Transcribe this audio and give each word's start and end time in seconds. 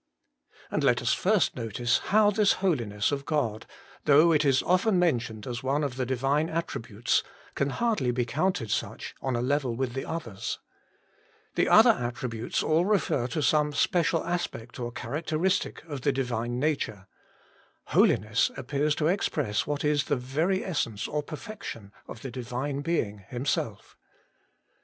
And 0.71 0.83
let 0.83 0.99
us 1.03 1.13
first 1.13 1.55
notice 1.55 1.99
how 2.09 2.31
this 2.31 2.53
Holiness 2.53 3.11
of 3.11 3.23
God, 3.23 3.67
though 4.05 4.31
it 4.31 4.43
is 4.43 4.63
often 4.63 4.97
mentioned 4.97 5.45
as 5.45 5.61
one 5.61 5.83
of 5.83 5.95
the 5.95 6.07
Divine 6.07 6.47
THE 6.47 6.53
HOLY 6.53 6.55
ONE 6.55 6.57
OF 6.57 6.65
ISRAEL. 6.65 6.95
101 6.95 6.97
attributes, 6.97 7.23
can 7.53 7.69
hardly 7.69 8.09
be 8.09 8.25
counted 8.25 8.71
such, 8.71 9.13
on 9.21 9.35
a 9.35 9.43
level 9.43 9.75
with 9.75 9.93
the 9.93 10.05
others. 10.05 10.57
The 11.53 11.69
other 11.69 11.91
attributes 11.91 12.63
all 12.63 12.83
refer 12.85 13.27
to 13.27 13.43
some 13.43 13.73
special 13.73 14.25
aspect 14.25 14.79
or 14.79 14.91
characteristic 14.91 15.83
of 15.85 16.01
the 16.01 16.11
Divine 16.11 16.59
Nature; 16.59 17.05
Holiness 17.93 18.49
appears 18.57 18.95
to 18.95 19.07
express 19.07 19.67
what 19.67 19.85
is 19.85 20.05
the 20.05 20.15
very 20.17 20.65
essence 20.65 21.07
or 21.07 21.21
perfection 21.21 21.91
of 22.07 22.23
the 22.23 22.31
Divine 22.31 22.81
Being 22.81 23.23
Himself. 23.29 23.95